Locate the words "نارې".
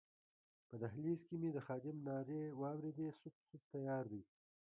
2.07-2.41